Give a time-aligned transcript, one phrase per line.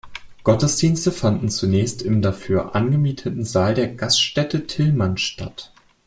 [0.43, 5.73] Gottesdienste fanden zunächst im dafür angemieteten Saal der Gaststätte Tillmanns statt.